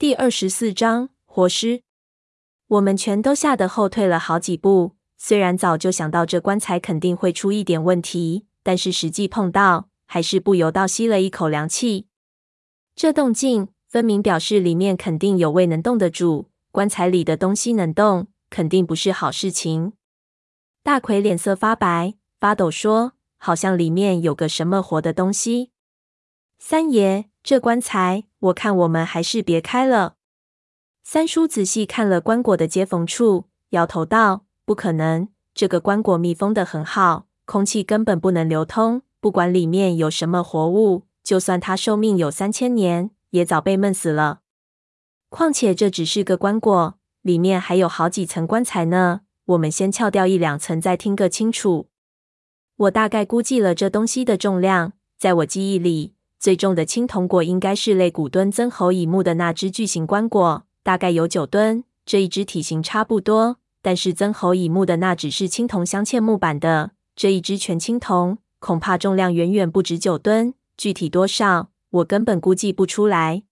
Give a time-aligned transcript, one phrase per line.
[0.00, 1.82] 第二十四章活尸。
[2.68, 4.92] 我们全都吓得后退了好几步。
[5.16, 12.06] 虽然早就想到这棺材肯定会出一点问题，但是实际碰到，还是不由道吸了一口凉气。
[12.94, 16.48] 这动静分明表示里面肯定有未能动的主。
[16.70, 19.94] 棺材里的东西能动，肯定不是好事情。
[20.84, 25.72] 大奎脸色发白，发抖说：“好像里面有个什么活的东西。”
[26.60, 30.16] 三爷，这棺材，我看我们还是别开了。
[31.02, 39.00] 三叔仔细看了棺椁的接缝处，摇头道：“不可能，这个棺椁密封得很好，空气根本不能流通。
[39.18, 44.40] 不管里面有什么活物，就算它寿命有三千年，也早被闷死了。
[45.30, 49.22] 况且这只是个棺椁，里面还有好几层棺材呢。
[49.46, 51.88] 我们先撬掉一两层，再听个清楚。”
[52.76, 56.17] 我大概估计了这东西的重量，在我记忆里。
[56.38, 61.84] 最重的青铜椁应该是肋骨墩曾侯乙墓的那只巨型棺椁，大概有九吨。
[62.06, 70.54] 这一只体型差不多，但是曾侯乙墓的那只是青铜镶嵌木板的，这一只全青铜，恐怕重量远远不止九吨。
[70.76, 73.42] 具体多少，我根本估计不出来。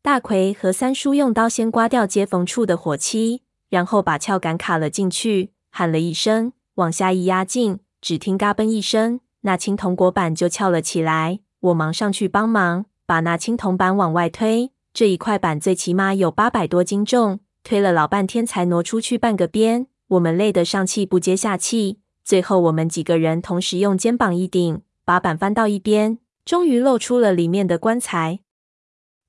[0.00, 11.40] 大奎和三叔用刀先刮掉接缝处的火漆，然后把撬杆卡了进去，喊了一声，往下一压进，只听“嘎嘣”一声，那青铜椁板就翘了起来。
[11.60, 14.72] 我忙上去帮忙，把那青铜板往外推。
[14.92, 19.86] 这一块板最起码有八百多斤重，推了老半天才挪出去半个边。
[20.08, 21.98] 我们累得上气不接下气。
[22.24, 28.40] 最后，我们几个人同时用肩膀一顶，把板翻到一边，终于露出了里面的棺材。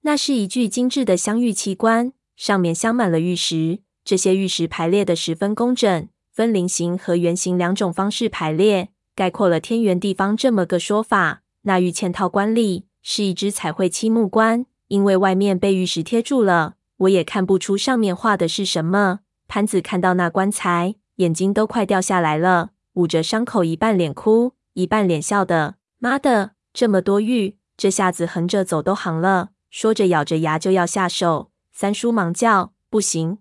[0.01, 3.79] 那是一具精致的镶玉器棺，上面镶满了玉石。
[4.05, 11.41] 这些玉石排列得十分工整，分菱形和圆形两种方式排列，概括了天圆地方这么个说法。
[11.67, 19.19] 那玉嵌套棺里是一只彩绘漆木棺，因为外面被玉石贴住了，我也看不出上面画的是什么。
[19.49, 25.75] 潘子看到那棺材，眼睛都快掉下来了，捂着伤口，一半脸哭，一半脸笑的。
[25.99, 29.49] 妈的，这么多玉，这下子横着走都行了。
[29.69, 31.51] 说着，咬着牙就要下手。
[31.73, 33.39] 三叔忙叫：“不行，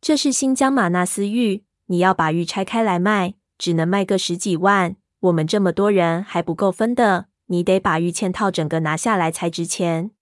[0.00, 4.96] 这是新疆玛纳斯玉，你要把玉拆开来卖，只能卖个十几万。
[5.20, 10.12] 我们这么多人还不够分的。”你得把玉嵌套整个拿下来才值钱。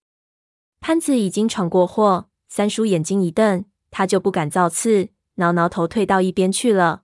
[0.80, 7.02] 潘子已经闯过祸，三叔眼睛一瞪，他就不敢造次，挠挠头退到一边去了。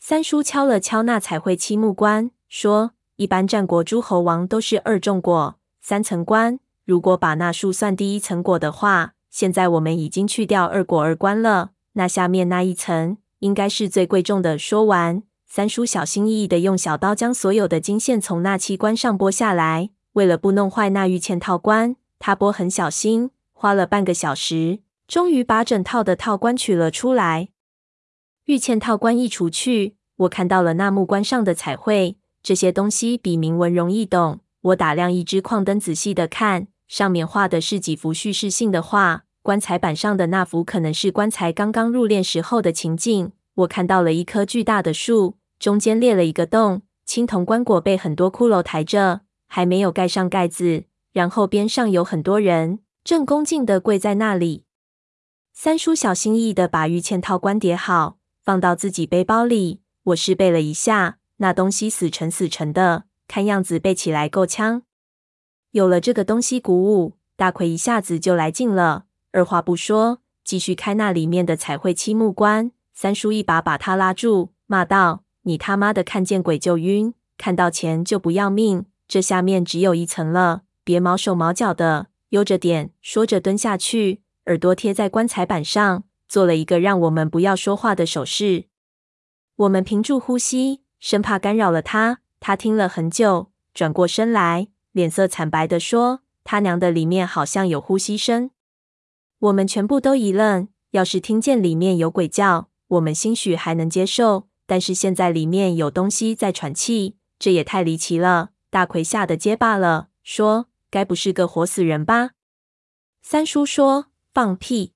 [0.00, 6.60] 三叔敲了敲那彩绘漆木棺，说：“一般战国诸侯王都是二重椁，三层棺。
[6.84, 11.70] 如果把那树算第一层椁的话，现在我们已经去掉二椁二棺了。
[11.94, 15.22] 那下面那一层应该是最贵重的。”说完。
[15.56, 27.50] 三叔小心翼翼地用小刀将所有的金线从那器官上剥下来，为了不弄坏那玉嵌套棺，他剥很小心，花了半个小时，终于把整套的套棺取了出来。
[28.46, 34.40] 玉嵌套棺一除去，我看到了那木棺上的彩绘，这些东西比铭文容易懂。
[34.62, 39.22] 我打亮一支矿灯，仔细地看，上面画的是几幅叙事性的画。
[39.40, 43.30] 棺材板上的那幅可能是棺材刚刚入殓时候的情景。
[43.54, 45.36] 我看到了一棵巨大的树。
[45.64, 50.84] 中间裂了一个洞，青铜棺椁被很多骷髅抬着，还没有盖上盖子。
[51.14, 54.66] 然后边上有很多人，正恭敬地跪在那里。
[55.54, 59.80] 三叔小心翼翼地把玉嵌套棺叠好，放到自己背包里。
[60.02, 64.82] 我试背了一下，那东西死沉死沉的，看样子背起来够呛。
[65.70, 72.72] 有了这个东西鼓舞，大奎一下子就来劲了，二话不说，继续开那里面的彩绘漆木棺。
[72.92, 75.23] 三叔一把把他拉住，骂道。
[75.44, 78.84] 你他妈的看见鬼就晕，看到钱就不要命。
[79.06, 82.90] 这下面只有一层了，别毛手毛脚的，悠着点。
[83.00, 88.64] 说着蹲下去，耳朵贴在棺材板上，做了一个让我们不要说话的手势。
[89.56, 92.20] 我们屏住呼吸，生怕干扰了他。
[92.40, 98.50] 他听了很久，转过身来，脸色惨白地说：“他娘的，里面好像有呼吸声。”
[99.38, 100.68] 我们全部都一愣。
[100.92, 104.46] 要是听见里面有鬼叫，我们兴许还能接受。
[104.66, 108.50] 但是现在里面有东西在喘气，这也太离奇了。
[108.70, 112.30] 大奎吓得结巴了，说：“该不是个活死人吧？”
[113.22, 114.92] 三叔说：“放屁！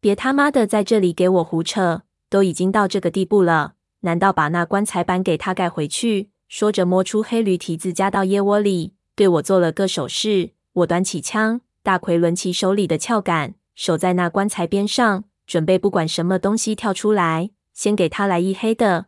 [0.00, 2.02] 别他妈的在这里给我胡扯！
[2.28, 10.50] 都已经到这个地步了，难道把那棺材板给他盖回去？”说着摸出黑驴蹄子夹到腋窝里，对我做了个手势。
[10.72, 17.50] 我端起枪，大奎抡起手里的撬杆，守在那棺材边上，准备不管什么东西跳出来。
[17.74, 19.06] 先给他来一黑的。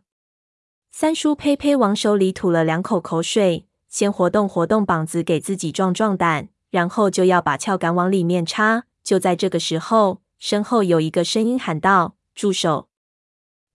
[0.91, 8.85] 三叔呸呸往手里吐了两口口水，先活动活动膀子，给自己壮壮胆，然后就要把撬杆往里面插。
[9.03, 12.89] 就在这个时候，身后有一个声音喊道：“住手！”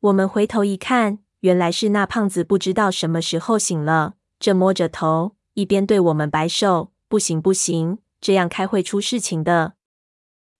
[0.00, 9.74] 我们回头一看，原来是那胖子不知道什么时候醒了，正摸着头，一边对我们摆手：“不行，不行，这样开会出事情的。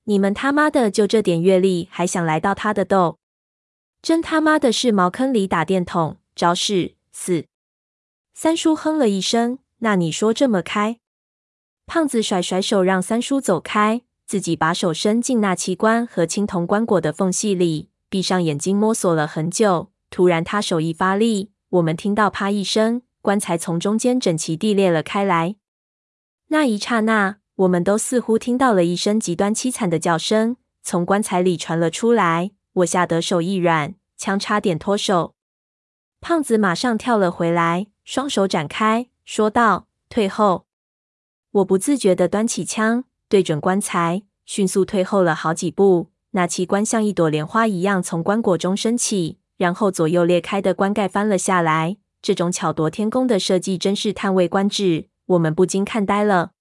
[0.04, 3.18] 你们他妈的就这点阅历，还想来盗他的豆？
[4.02, 7.46] 真他妈的是茅坑里打电筒，找死！”四
[8.34, 10.98] 三叔哼了一声：“那你说这么开？”
[11.86, 19.90] 胖子甩甩手，让三叔走开，自己把手伸进那奇棺和青铜棺椁的缝隙里，闭上眼睛摸索了很久。
[20.10, 25.56] 突然，他手一发力，我们听到“啪”一声，棺材从中间整齐地裂了开来。
[26.48, 32.50] 那一刹那，我们都似乎听到了一声极端凄惨的叫声从棺材里传了出来。
[32.72, 35.34] 我吓得手一软，枪差点脱手。
[36.20, 40.66] 胖子马上跳了回来，双手展开，说道：“退后。”
[41.52, 46.08] 我不自觉地端起枪，对准棺材，迅速退后了好几步。
[46.30, 51.98] 那器官像一朵莲花一样从棺椁中升起，然后左右裂开的棺盖翻了下来。
[52.22, 56.52] 这种巧夺天工的设计真是叹为观止，我们不禁看呆了。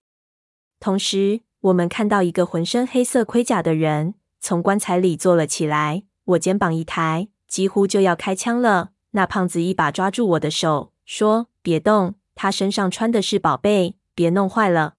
[0.80, 6.04] 同时，我们看到一个浑身黑色盔甲的人从棺材里坐了起来。
[6.26, 8.90] 我肩膀一抬，几乎就要开枪了。
[9.12, 14.96] 那胖子一把抓住我的手，说：“别动，他身上穿的是宝贝。”别弄坏了！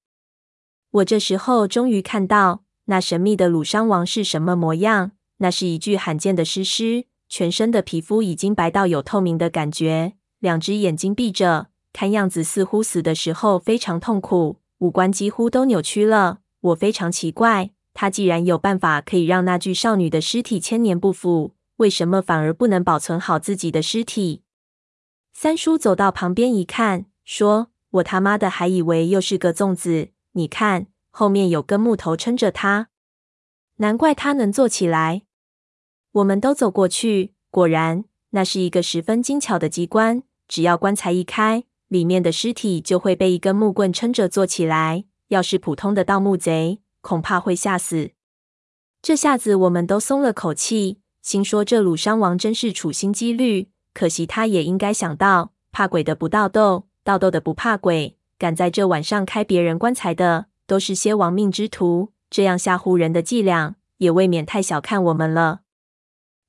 [0.90, 5.12] 我这时候终于看到那神秘的鲁殤王是什么模样。
[5.36, 16.38] 那是一具罕见的尸尸，全身的皮肤已经白到有透明的感觉，两只眼睛闭着，看样子似乎死的时候非常痛苦，五官几乎都扭曲了。
[16.60, 24.42] 我非常奇怪，他既然有办法可以让那具少女的尸体千年不腐，为什么反而不能保存好自己的尸体？
[25.32, 27.68] 三叔走到旁边一看，说。
[27.92, 30.08] 我他妈的还以为又是个粽子！
[30.32, 32.88] 你看，后面有根木头撑着他，
[33.76, 35.24] 难怪他能坐起来。
[36.12, 40.22] 我们都走过去，果然，那是一个十分精巧的机关。
[40.48, 45.04] 只要棺材一开，里面的尸体就会被一根木棍撑着坐起来。
[45.28, 48.12] 要是普通的盗墓贼，恐怕会吓死。
[49.02, 53.68] 这下子我们都松了口气，心说这鲁殤王真是处心积虑。
[53.92, 56.86] 可惜他也应该想到，怕鬼的不盗斗。
[57.04, 62.12] 盗斗的不怕鬼，敢在这晚上开别人棺材的，都是些亡命之徒。
[62.30, 65.62] 这样吓唬人的伎俩，也未免太小看我们了。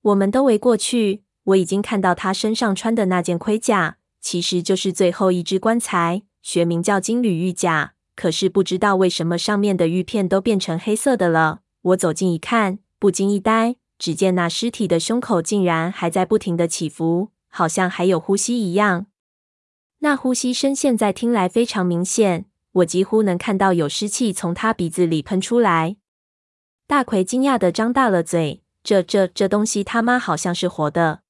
[0.04, 7.93] 我们都围过去，我已经看到他身上穿的那件盔甲，其实就是最后一只棺材，学名叫金缕玉甲。
[8.16, 11.62] 可是不知道为什么上面的玉片都变成黑色的了。
[11.82, 19.08] 我走近一看，不禁一呆，只见那尸体的胸口竟然还在不停的起伏，好像还有呼吸一样。
[20.00, 25.96] 那呼吸声现在听来非常明显，我几乎能看到有湿气从他鼻子里喷出来。
[26.86, 31.22] 大奎惊讶的张大了嘴：“这、这、这东西他妈好像是活的！”